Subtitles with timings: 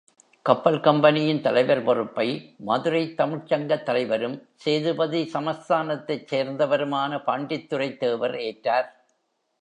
[0.45, 2.25] கப்பல் கம்பெனியின் தலைவர் பொறுப்பை
[2.59, 8.89] மதுரைத் தமிழ்ச்சங்கத் தலைவரும், சேதுபதி சமஸ்தானத்தைச் சேர்ந்தவருமான பாண்டித்துரைத் தேவர் ஏற்றார்.